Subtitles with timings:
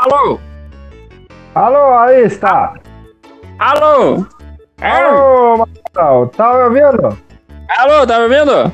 [0.00, 0.38] Alô?
[1.54, 2.72] Alô, aí está.
[3.58, 4.24] Alô?
[4.80, 7.18] Alô, Marcelo, tá me ouvindo?
[7.78, 8.72] Alô, tá me ouvindo?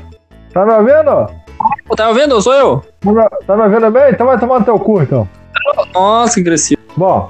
[0.53, 1.27] Tá me ouvindo?
[1.97, 2.41] Tá me ouvindo?
[2.41, 2.83] Sou eu.
[3.01, 4.11] Tá me- Tá me ouvindo bem?
[4.11, 5.27] Então vai tomar no teu cu, então.
[5.93, 6.81] Nossa, que agressivo.
[6.95, 7.29] Bom,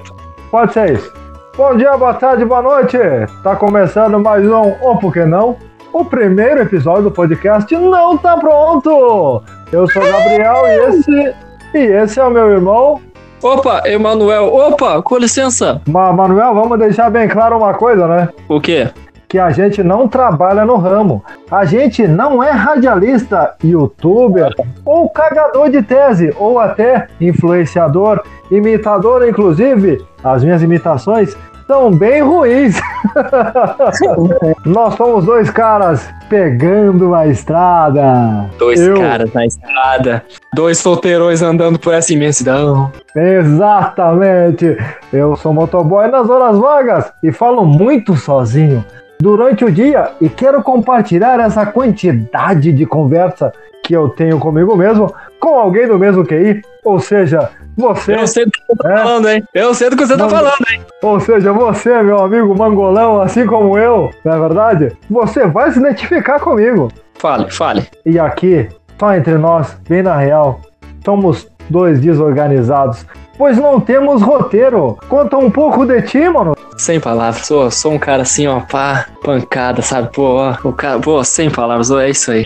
[0.52, 1.12] pode ser isso.
[1.56, 2.96] Bom dia, boa tarde, boa noite.
[3.42, 5.56] Tá começando mais um Ou Por Que Não?
[5.92, 9.42] O primeiro episódio do podcast não tá pronto.
[9.72, 11.34] Eu sou o Gabriel e esse,
[11.74, 13.00] e esse é o meu irmão.
[13.42, 14.54] Opa, Emanuel.
[14.54, 15.80] Opa, com licença.
[15.86, 18.28] Ma Manuel, vamos deixar bem claro uma coisa, né?
[18.48, 18.88] O quê?
[19.30, 21.24] que a gente não trabalha no ramo.
[21.48, 24.52] A gente não é radialista, youtuber
[24.84, 30.04] ou cagador de tese, ou até influenciador, imitador, inclusive.
[30.24, 31.36] As minhas imitações
[31.70, 32.80] são bem ruins.
[34.66, 38.50] Nós somos dois caras pegando a estrada.
[38.58, 40.24] Dois Eu- caras na estrada.
[40.52, 42.90] Dois solteirões andando por essa imensidão.
[43.14, 44.76] Exatamente.
[45.12, 48.84] Eu sou motoboy nas horas vagas e falo muito sozinho
[49.20, 53.52] durante o dia e quero compartilhar essa quantidade de conversa
[53.84, 57.48] que eu tenho comigo mesmo com alguém do mesmo QI, ou seja,
[57.80, 58.96] você, Eu sei do que você tá É.
[58.98, 59.44] falando, hein?
[59.54, 60.30] Eu sei do que você tá Não.
[60.30, 60.80] falando, hein?
[61.02, 64.96] ou seja, você, meu amigo mangolão, assim como eu, não é verdade?
[65.10, 66.90] Você vai se identificar comigo.
[67.18, 67.86] Fale, fale.
[68.06, 70.60] E aqui, só entre nós, bem na real,
[71.04, 73.04] somos dois desorganizados,
[73.40, 74.98] pois não temos roteiro.
[75.08, 76.54] Conta um pouco de ti, mano.
[76.76, 77.46] Sem palavras.
[77.46, 80.10] Sou, sou um cara assim, ó, pá, pancada, sabe?
[80.12, 82.44] Pô, ó, o cara, pô, sem palavras, ó, é isso aí.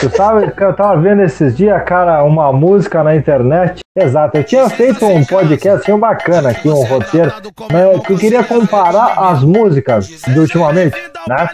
[0.00, 3.80] Tu sabe que eu tava vendo esses dias, cara, uma música na internet.
[3.96, 7.32] Exato, eu tinha feito um podcast assim, bacana aqui, um roteiro,
[7.70, 10.96] né, que eu queria comparar as músicas de ultimamente,
[11.28, 11.48] né?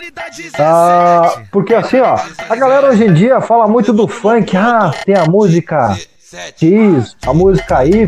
[0.58, 5.14] Ah, porque assim, ó, a galera hoje em dia fala muito do funk, ah, tem
[5.14, 5.94] a música
[6.32, 8.06] X, a música Y,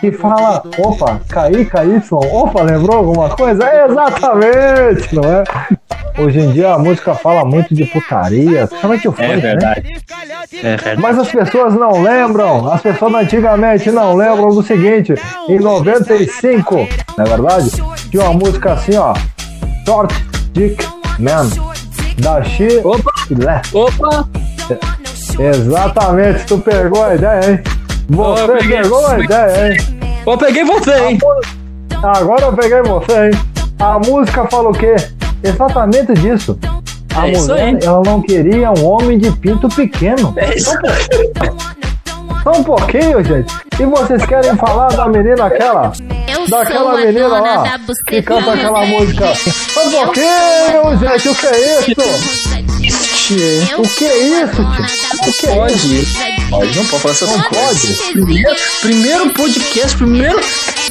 [0.00, 3.62] que fala, opa, KI, KY, opa, lembrou alguma coisa?
[3.64, 5.44] É exatamente, não é?
[6.18, 9.40] Hoje em dia a música fala muito de putaria, principalmente o funk, É né?
[9.40, 9.92] verdade.
[10.54, 11.00] É verdade.
[11.02, 15.14] Mas as pessoas não lembram, as pessoas antigamente não lembram do seguinte,
[15.48, 16.76] em 95,
[17.18, 17.70] não é verdade?
[18.10, 19.12] Tinha uma música assim, ó,
[19.86, 20.14] Short
[20.52, 20.82] Dick
[21.18, 21.48] Man,
[22.20, 23.76] da She Opa, Left.
[23.76, 24.26] opa.
[25.40, 27.60] Exatamente, tu pegou a ideia, hein?
[28.10, 28.82] Você eu peguei.
[28.82, 29.76] pegou a ideia, hein?
[30.26, 31.18] Ó, peguei você, hein?
[32.02, 33.30] Agora eu peguei você, hein?
[33.78, 34.96] A música fala o quê?
[35.42, 36.58] Exatamente disso.
[37.14, 37.78] A É isso mulher, aí.
[37.82, 40.34] ela não queria um homem de pinto pequeno.
[40.36, 40.70] É isso
[42.42, 43.52] Só um pouquinho, gente.
[43.78, 45.92] E vocês querem falar da menina aquela?
[46.28, 49.34] Eu Daquela menina lá da que canta aquela música.
[49.34, 51.28] Só um pouquinho, gente.
[51.30, 52.49] O que é isso?
[53.78, 55.28] O que é isso, tio?
[55.28, 56.00] O que é Pode.
[56.00, 56.18] isso?
[56.50, 57.98] Pode, não pode falar essas Não coisas.
[58.00, 58.12] pode.
[58.12, 60.40] Primeiro, primeiro podcast, primeiro,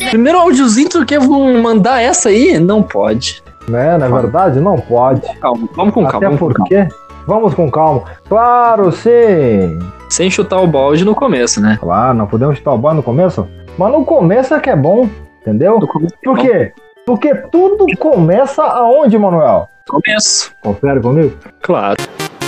[0.09, 2.57] primeiro áudiozinho que quer mandar essa aí?
[2.59, 3.43] Não pode.
[3.67, 5.21] Né, na verdade, não pode.
[5.39, 6.17] Calma, vamos com calma.
[6.17, 6.65] Até Vamos com calma.
[6.65, 6.87] porque.
[7.27, 8.03] Vamos com calma.
[8.27, 9.77] Claro, sim.
[10.09, 11.77] Sem chutar o balde no começo, né?
[11.79, 13.47] Claro, não podemos chutar o balde no começo.
[13.77, 15.07] Mas no começo é que é bom,
[15.41, 15.77] entendeu?
[15.81, 16.15] Começo.
[16.23, 16.71] Por quê?
[17.05, 19.67] Porque tudo começa aonde, Manuel?
[19.87, 20.51] Começo.
[20.61, 21.35] Confere comigo.
[21.61, 21.97] Claro.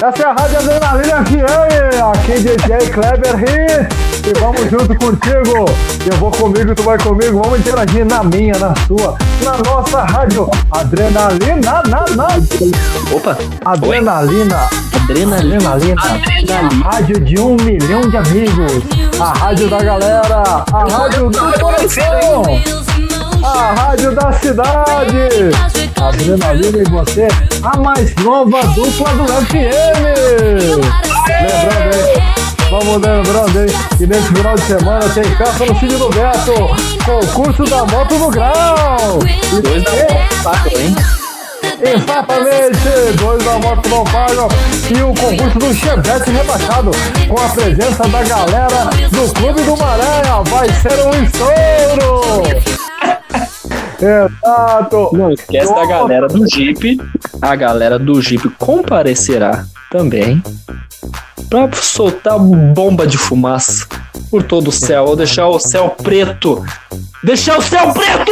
[0.04, 4.28] Essa é a Rádio Adrenalina FM, aqui DJ Kleber Hit.
[4.28, 5.66] E vamos junto contigo.
[6.12, 7.40] Eu vou comigo, tu vai comigo.
[7.44, 10.50] Vamos interagir na minha, na sua, na nossa rádio.
[10.72, 12.28] Adrenalina, na, na.
[13.16, 14.68] Opa, Adrenalina,
[15.04, 15.38] adrenalina.
[15.38, 16.02] adrenalina.
[16.02, 16.84] Adrenalina.
[16.84, 18.84] Rádio de um milhão de amigos.
[19.20, 20.66] A rádio da galera.
[20.74, 23.11] A rádio do coração.
[23.44, 25.52] A rádio da cidade.
[26.00, 27.28] Adrenalina e você,
[27.64, 30.82] a mais nova dupla do FM.
[31.28, 32.24] Lembrando, hein?
[32.70, 33.68] Vamos lembrando, hein?
[33.98, 36.54] Que nesse final de semana tem festa no Cine do Beto.
[37.04, 39.20] Concurso da Moto do Grau.
[39.26, 39.92] E Dois da
[40.44, 40.96] saco, hein?
[41.84, 43.18] Exatamente!
[43.18, 44.48] Dois da moto não pagam
[44.90, 46.92] e o concurso do Chevette rebaixado
[47.28, 50.22] com a presença da galera do Clube do Maré.
[50.46, 52.71] Vai ser um estouro!
[54.02, 55.10] Exato!
[55.14, 57.00] Não esquece da galera do Jeep.
[57.42, 60.42] A galera do Jeep comparecerá também
[61.50, 63.86] pra soltar bomba de fumaça
[64.30, 66.64] por todo o céu, ou deixar o céu preto.
[67.24, 68.32] Deixar o céu preto!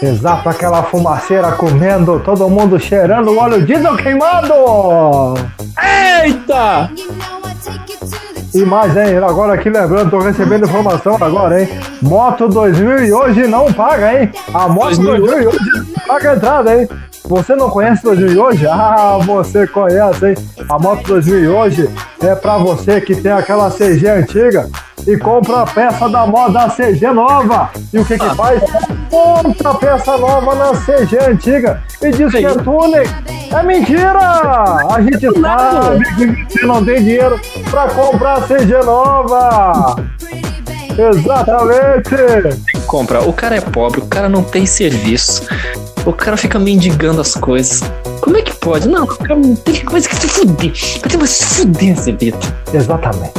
[0.00, 4.54] Exato, aquela fumaceira comendo, todo mundo cheirando o óleo diesel queimado!
[6.22, 6.90] Eita!
[8.58, 9.16] E mais, hein?
[9.18, 11.68] Agora aqui lembrando, tô recebendo informação agora, hein?
[12.02, 14.32] Moto 2000 e hoje não paga, hein?
[14.52, 15.58] A moto 2000 2000 e hoje
[16.08, 16.88] paga a entrada, hein?
[17.26, 18.66] Você não conhece 2000 e hoje?
[18.66, 20.34] Ah, você conhece, hein?
[20.68, 21.88] A moto 2000 e hoje
[22.20, 24.68] é pra você que tem aquela CG antiga
[25.08, 27.70] e compra a peça da moda CG nova.
[27.92, 28.34] E o que que Ah.
[28.34, 28.62] faz?
[29.10, 33.04] Compra a peça nova na CG antiga e diz que é túnel.
[33.50, 34.20] É mentira!
[34.90, 37.40] A gente sabe que você não tem dinheiro
[37.70, 39.96] pra comprar a CG nova.
[40.98, 42.60] Exatamente!
[42.86, 43.22] Compra.
[43.22, 45.46] O cara é pobre, o cara não tem serviço.
[46.04, 47.82] O cara fica mendigando as coisas.
[48.20, 48.88] Como é que pode?
[48.88, 50.72] Não, o cara não tem coisa que se fuder.
[51.08, 52.52] Tem que se fuder, Zebito.
[52.72, 53.32] Exatamente.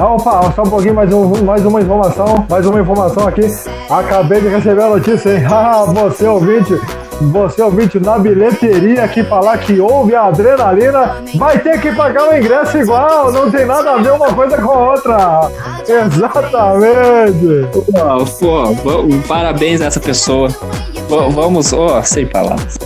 [0.00, 3.42] Opa, só um pouquinho, mais, um, mais uma informação, mais uma informação aqui.
[3.90, 5.44] Acabei de receber a notícia, hein?
[5.52, 6.74] Ah, você ouvinte,
[7.20, 12.36] você ouvinte na bilheteria que falar que houve a adrenalina, vai ter que pagar o
[12.36, 15.40] ingresso igual, não tem nada a ver uma coisa com a outra.
[15.86, 17.68] Exatamente.
[18.40, 20.48] Pô, pô, parabéns a essa pessoa.
[20.48, 22.76] V- Vamos, ó, sem palavras.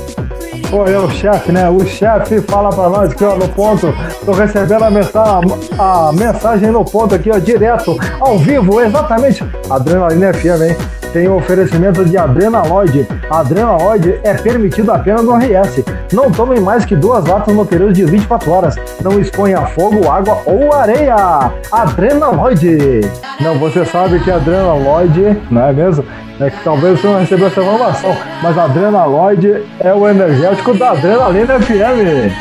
[0.72, 1.68] É o chefe, né?
[1.68, 3.94] O chefe fala pra nós aqui, ó, no ponto.
[4.24, 5.40] Tô recebendo a, mensa
[5.78, 9.44] a mensagem no ponto aqui, ó, direto, ao vivo, exatamente.
[9.70, 10.76] Adrenalina FM, hein?
[11.12, 13.06] Tem um oferecimento de Adrenaloide.
[13.30, 15.84] Adrenaloide é permitido apenas no RS.
[16.12, 18.76] Não tomem mais que duas latas no período de 24 horas.
[19.02, 21.50] Não exponha fogo, água ou areia.
[21.72, 23.00] Adrenaloide.
[23.40, 26.04] Não, você sabe que Adrenaloide, não é mesmo?
[26.38, 31.58] É que talvez você não recebeu essa informação, mas Adrenaloide é o energético da Adrenalina
[31.58, 32.32] FM.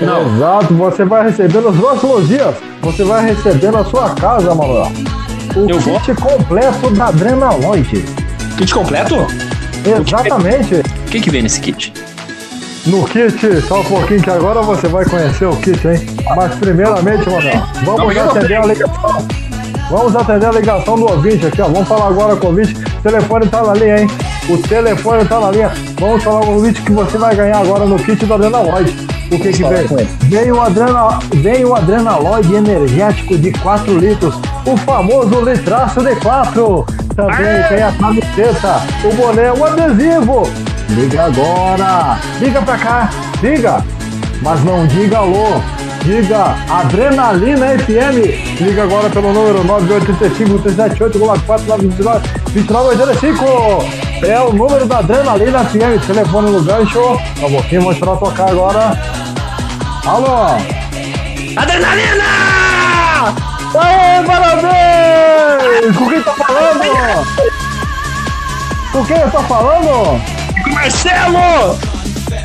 [0.00, 0.34] Não.
[0.34, 2.54] Exato, você vai receber nos próximos dias.
[2.80, 5.19] Você vai receber na sua casa, Manuel.
[5.56, 5.98] O Eu vou?
[6.00, 8.04] kit completo da Adrenaloide.
[8.56, 9.26] Kit completo?
[9.84, 10.76] Exatamente.
[10.76, 11.92] O que que vem nesse kit?
[12.86, 13.38] No kit,
[13.68, 16.00] só um pouquinho que agora você vai conhecer o kit, hein?
[16.36, 19.28] Mas primeiramente, Manuel, vamos Não, atender a ligação.
[19.90, 21.68] Vamos atender a ligação do ouvinte aqui, ó.
[21.68, 22.74] Vamos falar agora com o ouvinte.
[22.98, 24.10] O telefone tá na linha, hein?
[24.48, 25.72] O telefone tá na linha.
[25.98, 28.94] Vamos falar com o ouvinte que você vai ganhar agora no kit do Adrenaloide.
[29.32, 29.86] O que que vem?
[30.22, 34.34] Vem o, adrena, vem o Adrenaloide energético de 4 litros.
[34.66, 36.86] O famoso litraço de 4.
[37.16, 40.42] Também tem a camiseta, o boné, o adesivo.
[40.90, 42.18] Liga agora.
[42.40, 43.10] Liga pra cá.
[43.42, 43.84] Liga.
[44.42, 45.60] Mas não diga alô.
[46.02, 48.60] Diga Adrenalina FM.
[48.60, 54.26] Liga agora pelo número 985 378 429 2985.
[54.26, 56.06] É o número da Adrenalina FM.
[56.06, 57.18] Telefone no gancho.
[57.40, 58.98] Tá bom, quem vou esperar tocar agora.
[60.06, 60.56] Alô?
[61.56, 62.49] Adrenalina!
[63.72, 65.96] Aê, parabéns!
[65.96, 67.26] Com quem tá falando?
[68.90, 70.20] Com quem eu tô falando?
[70.72, 71.78] Marcelo!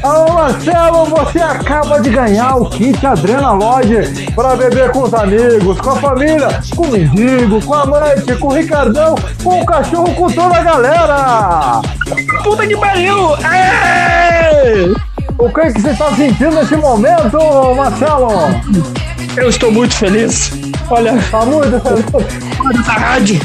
[0.03, 5.89] Alô, Marcelo, você acaba de ganhar o kit Adrenaloide para beber com os amigos, com
[5.89, 10.27] a família, com o mendigo, com a amante, com o Ricardão, com o cachorro, com
[10.27, 11.81] toda a galera!
[12.43, 13.33] Puta que pariu!
[13.43, 14.93] Aê!
[15.39, 17.39] O que, é que você está sentindo nesse momento,
[17.75, 18.29] Marcelo?
[19.35, 20.64] Eu estou muito feliz.
[20.89, 22.05] Olha, Tá muito feliz?
[22.59, 23.39] olha essa rádio.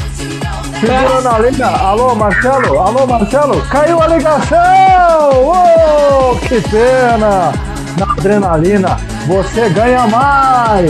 [0.79, 1.65] Segurando a linha.
[1.67, 2.79] Alô, Marcelo?
[2.79, 3.61] Alô, Marcelo?
[3.67, 5.31] Caiu a ligação!
[5.43, 7.51] Oh, que pena!
[7.97, 8.97] Na adrenalina,
[9.27, 10.89] você ganha mais!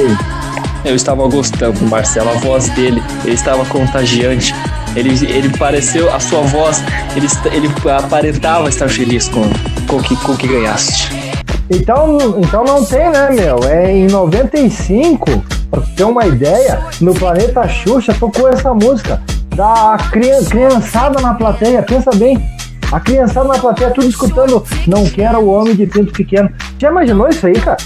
[0.83, 4.53] Eu estava gostando, Marcelo, a voz dele, ele estava contagiante.
[4.95, 6.83] Ele, ele pareceu, a sua voz,
[7.15, 9.43] ele, ele aparentava estar feliz com,
[9.87, 11.09] com, o que, com que ganhaste.
[11.69, 13.63] Então, então não tem, né, meu?
[13.69, 19.21] É em 95, pra ter uma ideia, no Planeta Xuxa tocou essa música.
[19.55, 22.37] Da cri- criançada na plateia, pensa bem.
[22.91, 24.63] A criançada na plateia, tudo escutando.
[24.85, 26.49] Não quero o homem de pinto pequeno.
[26.77, 27.77] Já imaginou isso aí, cara?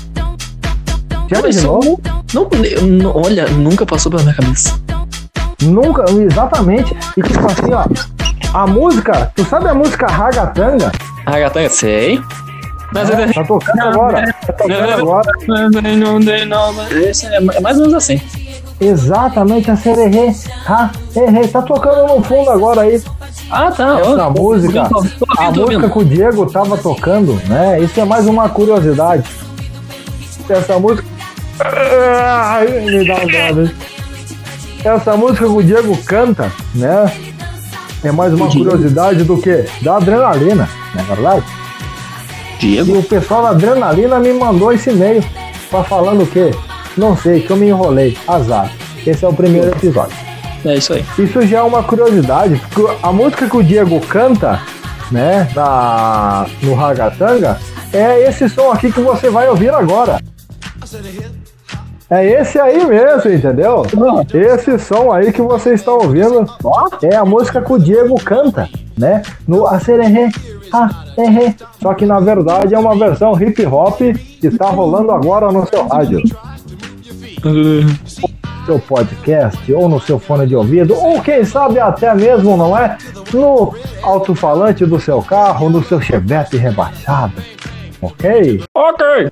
[1.31, 1.99] Já imaginou?
[2.33, 2.49] Não,
[2.87, 4.79] não, olha, nunca passou pela minha cabeça.
[5.61, 6.95] Nunca, exatamente.
[7.17, 7.85] E tipo assim, ó.
[8.57, 10.91] A música, tu sabe a música Ragatanga?
[11.25, 12.21] Ragatanga, sei.
[12.95, 14.33] Mas É, tá tocando agora.
[14.47, 15.31] Tá tocando agora.
[17.53, 18.21] É mais ou menos assim.
[18.79, 20.33] Exatamente, a Sererê.
[20.67, 21.47] Ha, errei.
[21.47, 23.03] Tá tocando no fundo agora aí.
[23.51, 23.99] Ah, tá.
[23.99, 27.79] Essa música, tô ouvindo, tô a música que o Diego tava tocando, né?
[27.81, 29.23] Isso é mais uma curiosidade.
[30.49, 31.05] Essa música.
[32.85, 33.71] Me dá um dano.
[34.83, 37.11] Essa música que o Diego canta, né?
[38.03, 39.65] É mais uma curiosidade do que?
[39.81, 41.45] Da adrenalina, não é verdade?
[42.65, 42.97] E Diego?
[42.97, 45.23] o pessoal da adrenalina me mandou esse e-mail
[45.69, 46.49] pra falando o quê?
[46.97, 48.17] Não sei, que eu me enrolei.
[48.27, 48.71] Azar.
[49.05, 50.17] Esse é o primeiro episódio.
[50.65, 51.05] É isso aí.
[51.19, 54.59] Isso já é uma curiosidade, porque a música que o Diego canta,
[55.11, 57.59] né, na, no Ragatanga,
[57.93, 60.19] é esse som aqui que você vai ouvir agora.
[62.09, 63.83] É esse aí mesmo, entendeu?
[64.33, 66.45] Esse som aí que você está ouvindo
[67.03, 68.67] é a música que o Diego canta,
[68.97, 69.21] né?
[69.47, 70.29] No Acererê,
[70.71, 71.53] ah, errê.
[71.81, 75.87] Só que na verdade é uma versão hip hop que está rolando agora no seu
[75.87, 76.21] rádio.
[78.65, 82.97] seu podcast, ou no seu fone de ouvido, ou quem sabe até mesmo, não é?
[83.31, 87.33] No alto-falante do seu carro, no seu chevette rebaixado.
[88.01, 88.61] Ok?
[88.73, 89.31] Ok.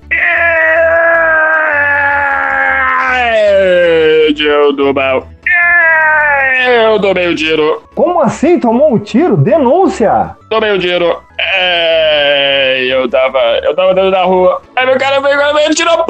[4.46, 5.26] Eu do mal.
[6.66, 7.82] Eu tomei o tiro.
[7.94, 8.58] Como assim?
[8.58, 9.36] Tomou um tiro?
[9.36, 10.36] Denúncia!
[10.48, 11.23] Tomei o tiro.
[11.38, 13.38] É, eu tava.
[13.62, 14.62] Eu tava dentro da rua.
[14.76, 16.04] Aí meu cara veio e me tirou.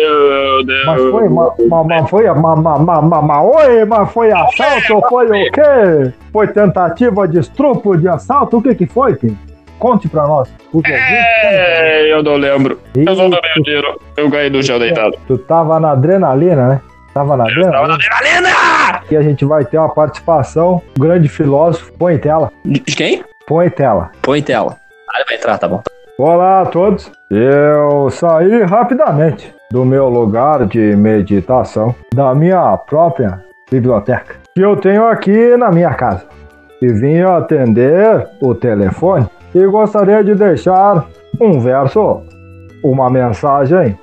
[0.00, 0.84] Meu Deus.
[0.86, 4.94] Mas foi, ma, ma, ma, foi, ma, ma, ma, ma, ma, oi, mas foi assalto
[4.94, 6.12] ou foi o quê?
[6.32, 8.58] Foi tentativa de estupro, de assalto?
[8.58, 9.36] O que que foi, Kim?
[9.78, 10.48] Conte pra nós.
[10.84, 12.78] É, eu não lembro.
[12.94, 14.00] Eu só tomei o tiro.
[14.16, 15.18] Eu caí no chão deitado.
[15.26, 16.80] Tu tava na adrenalina, né?
[17.12, 18.48] Tava na Eu tava na adrenalina.
[18.82, 19.04] Adrenalina!
[19.10, 20.82] E a gente vai ter uma participação.
[20.96, 21.92] Um grande filósofo.
[21.98, 22.50] Põe tela.
[22.64, 23.24] De quem?
[23.46, 24.10] Põe tela.
[24.20, 24.76] Põe tela.
[25.08, 25.82] Ah, ele vai entrar, tá bom.
[26.18, 27.10] Olá a todos.
[27.30, 35.06] Eu saí rapidamente do meu lugar de meditação, da minha própria biblioteca, que eu tenho
[35.06, 36.26] aqui na minha casa.
[36.80, 41.06] E vim atender o telefone e gostaria de deixar
[41.40, 42.22] um verso,
[42.84, 43.98] uma mensagem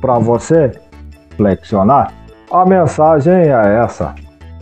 [0.00, 0.72] para você
[1.36, 2.12] flexionar.
[2.50, 4.14] A mensagem é essa.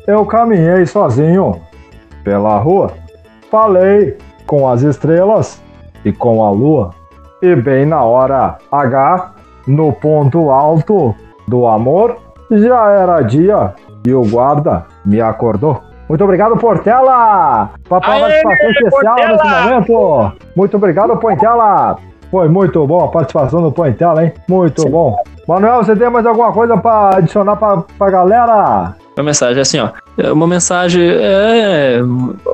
[0.07, 1.61] Eu caminhei sozinho
[2.25, 2.93] pela rua,
[3.51, 5.63] falei com as estrelas
[6.05, 6.91] e com a lua.
[7.41, 9.33] E bem na hora H,
[9.67, 11.15] no ponto alto
[11.47, 12.17] do amor,
[12.51, 13.75] já era dia
[14.07, 15.81] e o guarda me acordou.
[16.09, 17.71] Muito obrigado, Portela!
[17.89, 19.33] Papai participação especial Portela!
[19.33, 20.33] nesse momento.
[20.57, 21.97] Muito obrigado, Portela!
[22.31, 24.33] Foi muito bom a participação do Portela, hein?
[24.49, 25.17] Muito bom.
[25.47, 28.95] Manuel, você tem mais alguma coisa para adicionar pra, pra galera?
[29.17, 29.91] Uma mensagem assim, ó.
[30.19, 31.03] É Uma mensagem.
[31.07, 32.01] É.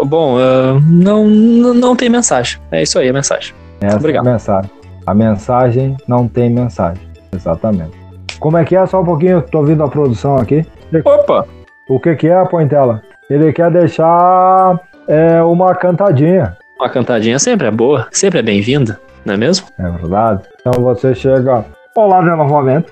[0.04, 2.60] Bom, é, não, não tem mensagem.
[2.72, 3.54] É isso aí, a mensagem.
[3.80, 4.26] Essa Obrigado.
[4.26, 4.70] é a mensagem.
[5.06, 7.02] A mensagem não tem mensagem.
[7.32, 7.92] Exatamente.
[8.40, 8.84] Como é que é?
[8.86, 10.66] Só um pouquinho, tô ouvindo a produção aqui.
[11.04, 11.46] Opa!
[11.88, 13.02] O que que é, Pointela?
[13.30, 19.34] Ele quer deixar é, uma cantadinha, Uma cantadinha sempre é boa, sempre é bem-vinda, não
[19.34, 19.66] é mesmo?
[19.78, 20.42] é verdade?
[20.60, 21.64] Então você chega,
[21.96, 22.86] olá de novamente,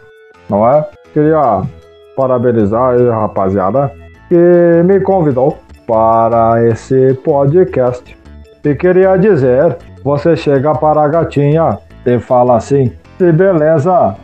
[0.49, 0.85] não é?
[1.13, 1.63] Queria
[2.17, 3.93] parabenizar aí, rapaziada,
[4.29, 8.17] que me convidou para esse podcast.
[8.65, 14.17] E queria dizer, você chega para a gatinha e fala assim, se beleza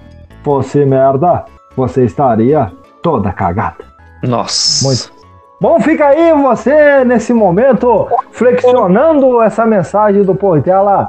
[0.42, 1.44] fosse merda,
[1.76, 2.70] você estaria
[3.02, 3.84] toda cagada.
[4.22, 4.86] Nossa.
[4.86, 5.12] Muito.
[5.60, 11.08] Bom, fica aí você nesse momento flexionando essa mensagem do Pointela.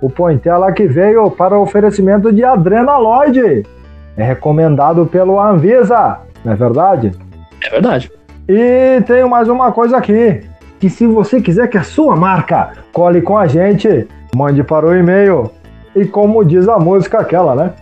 [0.00, 3.64] O Pointela que veio para o oferecimento de Adrenaloide.
[4.16, 7.12] É recomendado pelo Anvisa, não é verdade?
[7.64, 8.10] É verdade.
[8.48, 10.42] E tenho mais uma coisa aqui.
[10.78, 14.94] Que se você quiser que a sua marca cole com a gente, mande para o
[14.94, 15.50] e-mail.
[15.96, 17.72] E como diz a música aquela, né?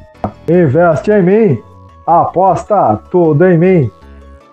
[0.49, 1.59] Investe em mim,
[2.07, 3.91] aposta tudo em mim.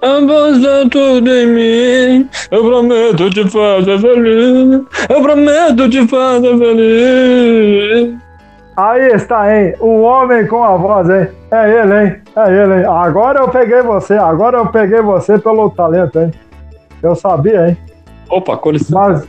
[0.01, 8.28] Aposta tudo em mim, eu prometo te fazer feliz, eu prometo te fazer feliz.
[8.79, 9.75] Aí está, hein?
[9.81, 11.27] Um homem com a voz, hein?
[11.51, 12.15] É ele, hein?
[12.33, 12.86] É ele, hein?
[12.86, 16.31] Agora eu peguei você, agora eu peguei você pelo talento, hein?
[17.03, 17.77] Eu sabia, hein?
[18.29, 18.93] Opa, com licença.
[18.98, 19.27] Mas,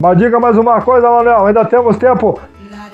[0.00, 2.40] mas diga mais uma coisa, Manuel, ainda temos tempo.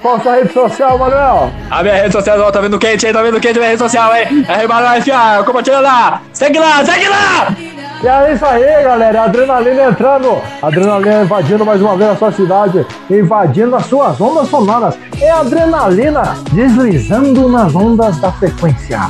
[0.02, 1.50] Qual a sua rede social, Manuel?
[1.71, 3.83] A minha rede social, ó, tá vendo quente aí, tá vendo quente a minha rede
[3.83, 4.45] social, hein?
[4.47, 7.67] É FA, compartilha lá, segue lá, segue lá!
[8.02, 9.25] E é isso aí, galera.
[9.25, 10.40] Adrenalina entrando.
[10.62, 12.87] Adrenalina invadindo mais uma vez a sua cidade.
[13.11, 14.97] Invadindo as suas ondas sonoras.
[15.21, 19.00] É adrenalina deslizando nas ondas da frequência.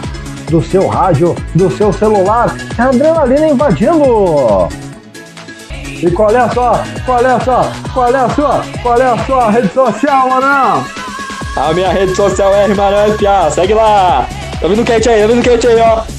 [0.48, 2.50] Do seu rádio, do seu celular.
[2.78, 4.68] É adrenalina invadindo.
[5.84, 9.04] E qual é a sua, qual é a sua, qual é a sua, qual é
[9.04, 10.84] a sua rede social, Manão?
[11.56, 14.24] A minha rede social é Ribalai FA, segue lá!
[14.60, 16.17] Tá vendo quente aí, tá vendo quente aí, ó?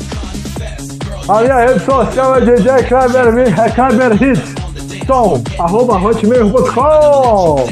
[1.29, 4.55] A minha rede social é DJ Kleber, Kleber Hits.
[5.05, 7.67] Som, arroba hotmail.com.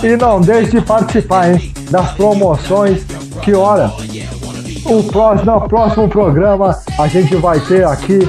[0.00, 1.74] E não deixe de participar, hein?
[1.90, 3.04] Das promoções.
[3.42, 3.92] Que hora?
[4.86, 8.20] O próximo, no próximo programa a gente vai ter aqui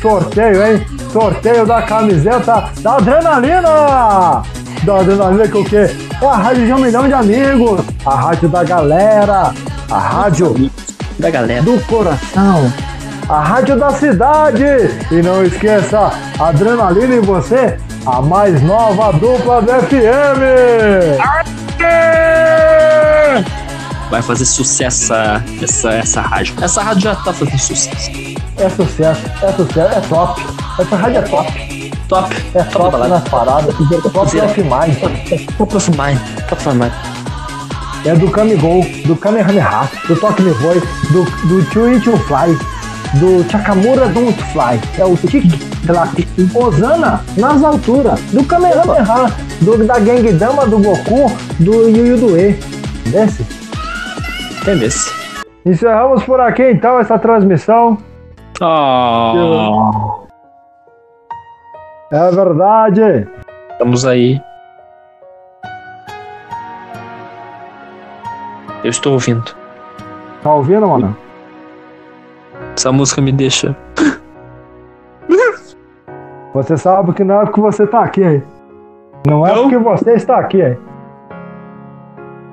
[0.00, 0.82] sorteio, hein?
[1.12, 4.42] Sorteio da camiseta da Adrenalina!
[4.84, 5.90] Da Adrenalina que o quê?
[6.22, 7.82] É a rádio de um milhão de amigos.
[8.06, 9.52] A rádio da galera.
[9.90, 10.70] A rádio
[11.20, 11.62] Da galera.
[11.62, 12.72] do coração,
[13.28, 14.64] a rádio da cidade.
[15.10, 21.20] E não esqueça, Adrenalina em você, a mais nova dupla do FM.
[24.10, 26.54] Vai fazer sucesso essa, essa, essa rádio.
[26.62, 28.10] Essa rádio já tá fazendo sucesso.
[28.56, 30.42] É sucesso, é sucesso, é top.
[30.78, 32.36] Essa rádio é top, Top.
[32.54, 33.74] é top da top nas paradas,
[34.12, 34.98] top of mind.
[35.58, 36.18] Top of mind.
[36.48, 37.09] Top of mind.
[38.04, 40.80] É do Kamigol, do Kamehameha, do Toque Me Voe,
[41.10, 42.56] do, do Chuichu Fly,
[43.18, 45.50] do Chakamura Don't Fly, é o Tiki,
[45.84, 46.08] sei lá,
[46.54, 49.30] Osana nas alturas, do Kamehameha,
[49.60, 52.58] do, da Gengdama, do Goku, do Yu Yu do E.
[53.10, 53.44] Desce.
[54.62, 55.10] Entendesse?
[55.64, 57.98] Encerramos por aqui então essa transmissão.
[58.62, 60.26] Oh,
[62.12, 63.26] É verdade.
[63.72, 64.40] estamos aí.
[68.82, 69.54] Eu estou ouvindo.
[70.42, 71.16] Tá ouvindo, mano?
[72.76, 73.76] Essa música me deixa.
[76.54, 78.42] Você sabe que não é porque você tá aqui, hein?
[79.24, 79.62] Não é Não?
[79.62, 80.76] porque você está aqui, hein?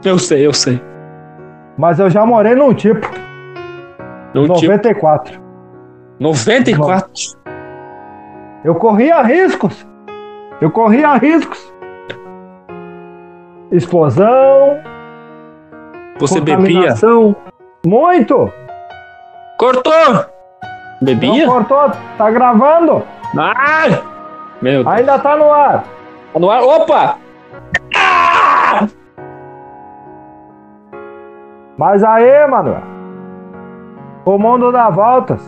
[0.05, 0.79] Eu sei, eu sei.
[1.77, 5.41] Mas eu já morei num tipo, tipo 94.
[6.19, 7.11] 94.
[8.63, 9.87] Eu corria riscos.
[10.61, 11.73] Eu corria riscos.
[13.71, 14.77] Explosão,
[16.19, 16.95] Você bebia?
[17.85, 18.51] Muito!
[19.57, 20.13] Cortou!
[20.13, 20.25] Não
[21.01, 21.45] Bebia?
[21.45, 23.03] cortou, tá gravando.
[23.37, 24.01] Ai!
[24.61, 24.95] Meu Deus.
[24.95, 25.83] Ainda tá no ar.
[26.33, 26.63] Tá no ar.
[26.63, 27.17] Opa!
[27.95, 28.87] Ah!
[31.77, 32.81] Mas aí, Manuel.
[34.25, 35.39] O mundo dá voltas.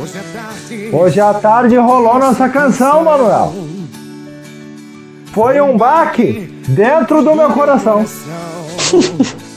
[0.00, 3.52] Hoje à tarde, Hoje à tarde rolou nossa canção, Manuel.
[5.32, 8.04] Foi um baque dentro do meu coração.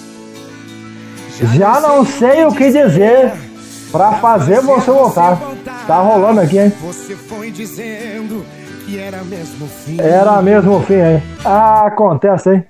[1.51, 3.33] Já não sei o que dizer
[3.91, 5.37] pra fazer você voltar.
[5.85, 6.73] Tá rolando aqui, hein?
[6.81, 8.45] Você foi dizendo
[8.85, 9.99] que era mesmo o fim.
[9.99, 11.23] Era mesmo fim, hein?
[11.43, 12.65] Ah, acontece, hein?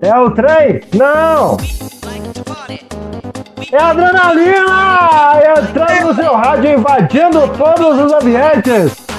[0.00, 0.82] É o trem?
[0.94, 1.56] Não!
[3.72, 5.40] É a adrenalina!
[5.58, 9.13] Entrando no seu rádio, invadindo todos os ambientes!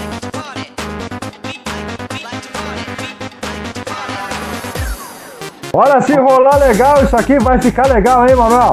[5.78, 8.72] Olha, se rolar legal, isso aqui vai ficar legal, hein, Manuel?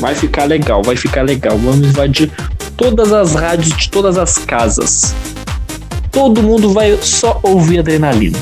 [0.00, 1.58] Vai ficar legal, vai ficar legal.
[1.58, 2.32] Vamos invadir
[2.78, 5.14] todas as rádios de todas as casas.
[6.10, 8.38] Todo mundo vai só ouvir adrenalina.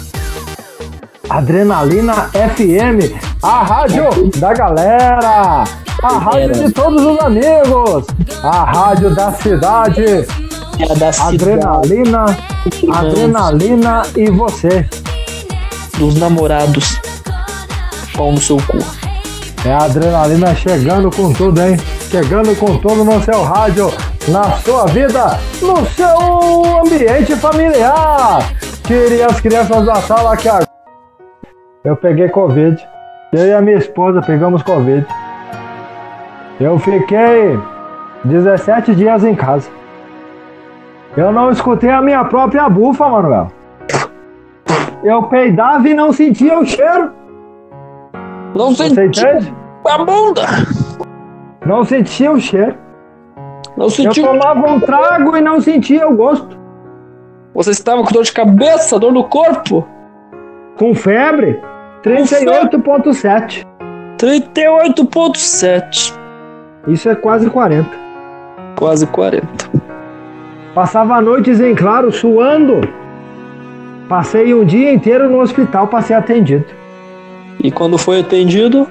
[1.28, 5.64] Adrenalina FM, a rádio da galera,
[6.04, 8.06] a rádio de todos os amigos,
[8.44, 10.04] a rádio da cidade,
[10.78, 12.26] É da cidade, adrenalina,
[12.92, 14.88] adrenalina e você.
[16.02, 17.00] Dos namorados.
[18.16, 18.78] Pau no seu cu.
[19.64, 21.76] É a adrenalina chegando com tudo, hein?
[22.10, 23.88] Chegando com tudo no seu rádio,
[24.26, 28.40] na sua vida, no seu ambiente familiar.
[28.82, 30.66] Tirem as crianças da sala que agora.
[31.84, 32.84] Eu peguei Covid.
[33.32, 35.06] Eu e a minha esposa pegamos Covid.
[36.60, 37.56] Eu fiquei
[38.24, 39.70] 17 dias em casa.
[41.16, 43.61] Eu não escutei a minha própria bufa, Manuel.
[45.02, 47.12] Eu peidava e não sentia o cheiro.
[48.54, 49.54] Não Você senti entende?
[49.86, 50.42] a bunda.
[51.66, 52.76] Não sentia o cheiro.
[53.76, 54.24] Não Eu sentiu.
[54.24, 56.56] tomava um trago e não sentia o gosto.
[57.54, 59.86] Você estava com dor de cabeça, dor no corpo.
[60.76, 61.60] Com febre,
[62.02, 63.66] 38,7.
[64.18, 66.14] 38,7.
[66.86, 67.88] Isso é quase 40.
[68.78, 69.46] Quase 40.
[70.74, 72.80] Passava noites em claro, suando.
[74.12, 76.66] Passei um dia inteiro no hospital para ser atendido.
[77.64, 78.86] E quando foi atendido,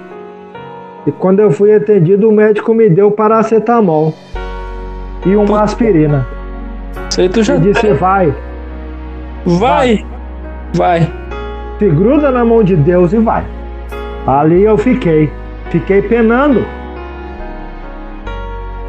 [1.06, 4.16] E quando eu fui atendido, o médico me deu paracetamol
[5.24, 6.26] e uma aspirina.
[7.08, 8.34] isso aí tu já E disse: vai,
[9.46, 10.04] vai.
[10.74, 11.08] Vai.
[11.78, 13.44] se gruda na mão de Deus e vai.
[14.26, 15.32] Ali eu fiquei.
[15.70, 16.66] Fiquei penando.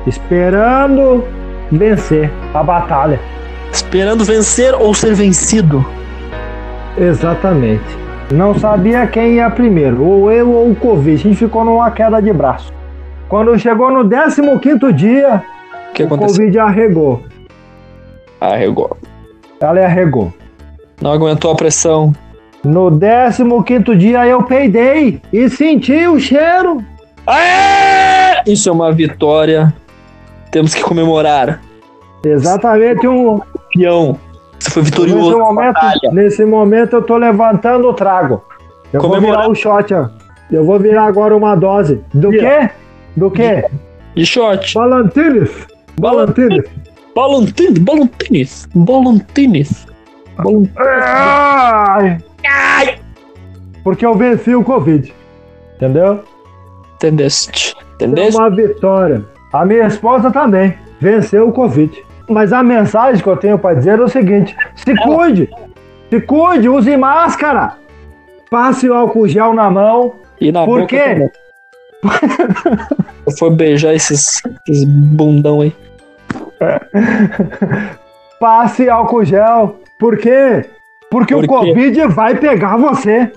[0.06, 1.22] Esperando
[1.70, 3.20] vencer a batalha.
[3.70, 5.84] Esperando vencer ou ser vencido.
[6.96, 7.84] Exatamente.
[8.30, 11.14] Não sabia quem ia primeiro, ou eu ou o Covid.
[11.14, 12.72] A gente ficou numa queda de braço.
[13.28, 14.08] Quando chegou no
[14.58, 15.42] 15 dia,
[15.90, 16.28] O que o aconteceu?
[16.28, 17.22] Covid arregou.
[18.40, 18.96] Arregou.
[19.60, 20.32] Ela arregou.
[21.00, 22.12] Não aguentou a pressão.
[22.64, 26.84] No 15 dia eu peidei e senti o cheiro.
[27.26, 28.42] Aê!
[28.46, 29.72] Isso é uma vitória.
[30.50, 31.60] Temos que comemorar.
[32.24, 33.38] Exatamente um.
[33.38, 34.18] Campeão.
[34.62, 35.30] Você foi Nesse vitorioso.
[35.38, 35.80] na momento,
[36.12, 38.42] nesse momento eu tô levantando o trago.
[38.92, 39.40] Eu vou Comemorar.
[39.42, 40.08] virar o shot, ó.
[40.50, 42.00] Eu vou virar agora uma dose.
[42.14, 42.70] Do quê?
[43.16, 43.64] Do quê?
[44.14, 44.74] De shot.
[44.74, 45.50] Balantines.
[45.98, 46.64] Balantines.
[47.14, 47.78] Balantines.
[47.78, 48.66] Balantines.
[48.74, 49.86] Balantines.
[50.36, 50.76] Balantines.
[50.76, 52.18] Ai!
[52.46, 52.98] Ai!
[53.82, 55.12] Porque eu venci o Covid.
[55.76, 56.20] Entendeu?
[56.94, 57.74] Entendeste?
[58.00, 58.36] É Entendeste?
[58.38, 59.24] uma vitória.
[59.52, 61.90] A minha esposa também venceu o Covid.
[62.32, 65.50] Mas a mensagem que eu tenho para dizer é o seguinte: se cuide,
[66.10, 67.74] se cuide, use máscara.
[68.50, 70.14] passe o álcool gel na mão.
[70.40, 71.30] E na Por boca quê?
[73.26, 75.72] Eu for beijar esses, esses bundão aí.
[78.40, 79.78] Passe álcool gel.
[79.98, 80.64] Por quê?
[81.10, 81.54] Porque Por o quê?
[81.54, 83.30] Covid vai pegar você.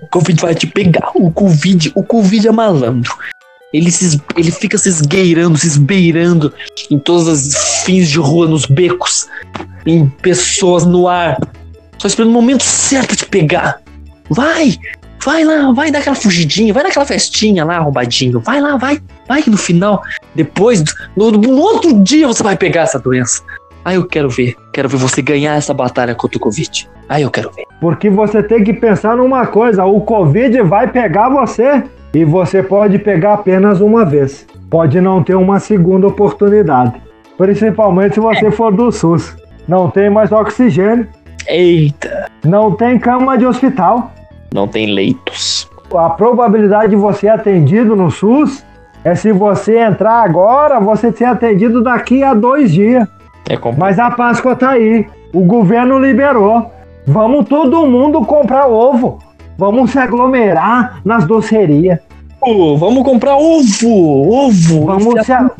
[0.00, 1.10] O Covid vai te pegar.
[1.14, 3.12] O Covid, o Covid é malandro.
[3.72, 6.52] Ele, se, ele fica se esgueirando, se esbeirando
[6.90, 9.28] em todos os fins de rua, nos becos,
[9.86, 11.38] em pessoas no ar.
[11.98, 13.80] Só esperando o momento certo te pegar.
[14.30, 14.78] Vai!
[15.24, 18.40] Vai lá, vai dar aquela fugidinha, vai naquela festinha lá, arrombadinho.
[18.40, 19.00] Vai lá, vai.
[19.28, 20.02] Vai no final,
[20.34, 20.82] depois,
[21.16, 23.40] no, no outro dia você vai pegar essa doença.
[23.84, 24.56] Aí eu quero ver.
[24.72, 26.88] Quero ver você ganhar essa batalha contra o Covid.
[27.08, 27.64] Aí eu quero ver.
[27.80, 32.98] Porque você tem que pensar numa coisa: o Covid vai pegar você e você pode
[32.98, 34.46] pegar apenas uma vez.
[34.70, 36.94] Pode não ter uma segunda oportunidade.
[37.46, 39.36] Principalmente se você for do SUS.
[39.66, 41.08] Não tem mais oxigênio,
[41.48, 44.12] Eita, não tem cama de hospital.
[44.54, 45.68] não tem leitos.
[45.92, 48.64] A probabilidade de você ser atendido no SUS
[49.04, 53.08] é se você entrar agora, você ser atendido daqui a dois dias.
[53.50, 53.58] É.
[53.76, 55.04] Mas a Páscoa tá aí.
[55.34, 56.70] O governo liberou.
[57.06, 59.18] Vamos todo mundo comprar ovo.
[59.58, 61.98] Vamos se aglomerar nas docerias.
[62.40, 64.46] Ô, vamos comprar ovo!
[64.46, 64.86] Ovo!
[64.86, 65.50] Vamos se a-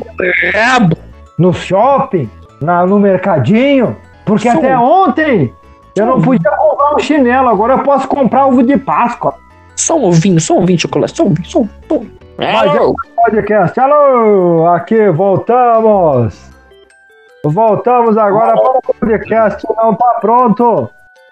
[0.55, 0.97] Rabo!
[1.43, 3.97] No shopping, na, no mercadinho.
[4.25, 5.53] Porque até ontem
[5.97, 7.49] eu não podia comprar um chinelo.
[7.49, 9.35] Agora eu posso comprar ovo de Páscoa.
[9.75, 11.69] Só um ovinho, só um ovinho de chocolate, só um ovinho, só um.
[11.89, 12.11] Só um.
[12.39, 13.81] Mas é o podcast.
[13.81, 16.51] Alô, aqui voltamos.
[17.45, 19.67] Voltamos agora para o podcast.
[19.77, 20.89] Não tá pronto.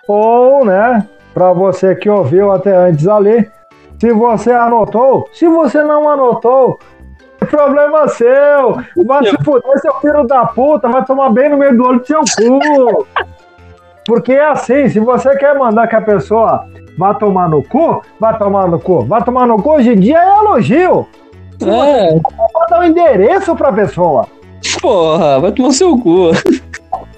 [0.08, 3.48] Ou, né, para você que ouviu até antes ali,
[4.00, 6.99] se você anotou, se você não anotou, é
[7.46, 8.78] problema seu.
[9.04, 12.06] Vai se fuder, seu filho da puta, vai tomar bem no meio do olho do
[12.06, 13.06] seu cu.
[14.06, 16.66] Porque é assim, se você quer mandar que a pessoa
[16.98, 19.04] vá tomar no cu, vai tomar no cu.
[19.04, 21.06] Vai tomar no cu hoje em dia é elogio.
[21.62, 22.18] É,
[22.52, 24.26] Pode dar o endereço pra pessoa.
[24.80, 26.30] porra, vai tomar seu cu.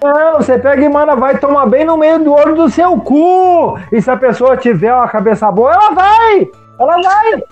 [0.03, 3.79] Não, você pega e manda, vai tomar bem no meio do olho do seu cu.
[3.93, 6.49] E se a pessoa tiver uma cabeça boa, ela vai.
[6.79, 7.43] Ela vai.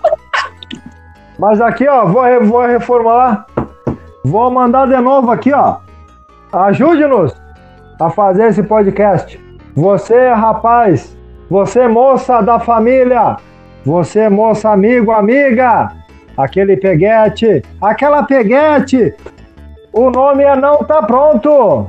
[1.41, 3.47] Mas aqui, ó, vou, vou reformular.
[4.23, 5.77] Vou mandar de novo aqui, ó.
[6.53, 7.35] Ajude-nos
[7.99, 9.43] a fazer esse podcast.
[9.75, 11.17] Você, rapaz,
[11.49, 13.37] você, moça da família,
[13.83, 15.91] você, moça, amigo, amiga,
[16.37, 19.11] aquele peguete, aquela peguete,
[19.91, 21.87] o nome é Não Tá Pronto.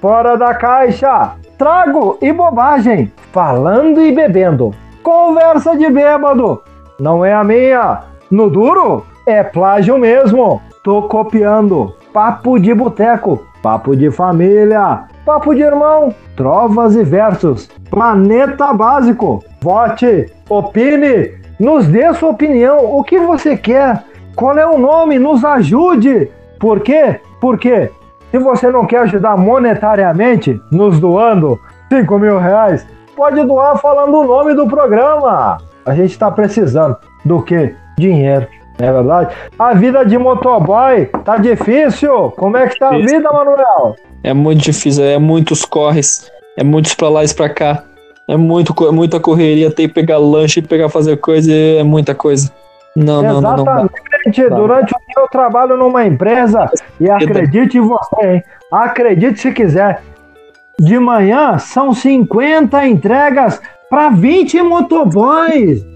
[0.00, 4.74] Fora da caixa, trago e bobagem, falando e bebendo.
[5.04, 6.60] Conversa de bêbado,
[6.98, 8.11] não é a minha.
[8.32, 10.62] No duro, é plágio mesmo.
[10.82, 11.94] Tô copiando.
[12.14, 17.68] Papo de boteco, papo de família, papo de irmão, trovas e versos.
[17.90, 19.44] Planeta básico.
[19.60, 22.78] Vote, opine, nos dê sua opinião.
[22.96, 24.02] O que você quer?
[24.34, 25.18] Qual é o nome?
[25.18, 26.30] Nos ajude.
[26.58, 27.20] Por quê?
[27.38, 27.90] Por quê?
[28.30, 34.26] Se você não quer ajudar monetariamente, nos doando 5 mil reais, pode doar falando o
[34.26, 35.58] nome do programa.
[35.84, 37.74] A gente está precisando do que?
[38.02, 38.46] Dinheiro.
[38.78, 39.34] Não é verdade?
[39.58, 42.32] A vida de motoboy tá difícil.
[42.36, 43.96] Como é que tá a vida, Manuel?
[44.24, 47.84] É muito difícil, é muitos corres, é muitos pra lá e pra cá.
[48.28, 52.50] É muito, é muita correria, tem que pegar lanche, pegar fazer coisa, é muita coisa.
[52.96, 53.62] Não, não, não, não.
[53.62, 54.48] Exatamente.
[54.48, 58.44] Durante o dia eu trabalho numa empresa e acredite em você, hein?
[58.70, 60.02] Acredite se quiser.
[60.78, 63.60] De manhã são 50 entregas
[63.90, 65.91] para 20 motoboys.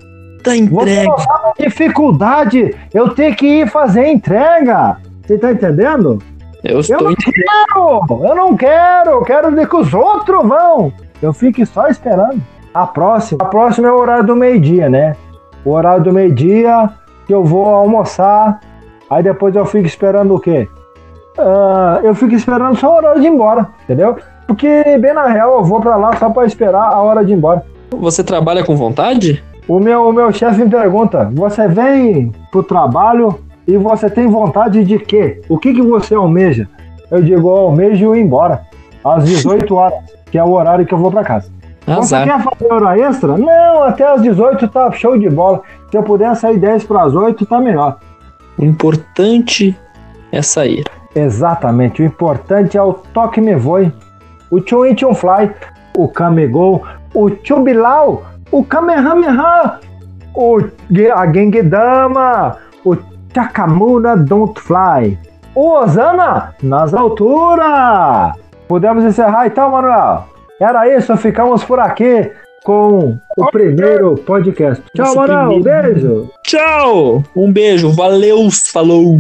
[0.46, 1.11] Tá entregue.
[1.59, 4.96] dificuldade eu ter que ir fazer entrega.
[5.26, 6.22] Você tá entendendo?
[6.62, 8.24] Eu Eu estou não quero!
[8.28, 9.11] Eu não quero!
[9.11, 10.92] Eu quero ver que os outros vão!
[11.20, 12.40] Eu fico só esperando.
[12.72, 13.38] A próxima.
[13.42, 15.16] A próxima é o horário do meio-dia, né?
[15.64, 16.90] O horário do meio-dia
[17.26, 18.61] que eu vou almoçar.
[19.11, 20.68] Aí depois eu fico esperando o quê?
[21.38, 24.16] Ah, eu fico esperando só a hora de ir embora, entendeu?
[24.46, 27.37] Porque, bem na real, eu vou pra lá só pra esperar a hora de ir
[27.37, 27.64] embora.
[27.90, 29.42] Você trabalha com vontade?
[29.68, 34.85] O meu, o meu chefe me pergunta: você vem pro trabalho e você tem vontade
[34.85, 35.42] de quê?
[35.48, 36.68] O que, que você almeja?
[37.11, 38.62] Eu digo: eu almejo ir embora
[39.05, 39.98] às 18 horas,
[40.31, 41.50] que é o horário que eu vou pra casa.
[41.87, 42.24] Você Azar.
[42.24, 43.38] quer fazer hora extra?
[43.38, 45.62] Não, até às 18 tá show de bola.
[45.90, 47.98] Se eu puder sair 10 para as 8, tá melhor.
[48.59, 49.79] O importante
[50.33, 50.85] é sair.
[51.14, 53.90] Exatamente, o importante é o toque me voe,
[54.50, 55.50] o tchum tchum fly,
[55.96, 56.83] o kamegol,
[57.14, 58.22] o chubilau,
[58.57, 59.81] o kamehameha,
[60.35, 60.59] o
[61.14, 62.97] a Gengedama, o
[63.35, 65.19] Chakamura don't fly,
[65.55, 68.33] o Osana nas alturas.
[68.66, 70.25] Podemos encerrar então, Manuel?
[70.59, 72.31] Era isso, ficamos por aqui.
[72.64, 74.83] com o primeiro podcast.
[74.92, 75.49] Tchau, Nosso Moral.
[75.51, 75.92] primeiro.
[75.92, 76.31] Beijo.
[76.42, 77.23] Tchau!
[77.37, 79.19] Um beijo, valeu, falou!